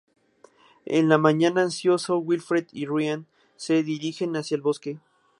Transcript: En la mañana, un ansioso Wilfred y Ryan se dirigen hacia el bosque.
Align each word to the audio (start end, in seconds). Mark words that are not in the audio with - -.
En 0.87 1.09
la 1.09 1.19
mañana, 1.19 1.61
un 1.61 1.65
ansioso 1.67 2.17
Wilfred 2.17 2.65
y 2.71 2.87
Ryan 2.87 3.27
se 3.55 3.83
dirigen 3.83 4.35
hacia 4.35 4.55
el 4.55 4.61
bosque. 4.61 4.97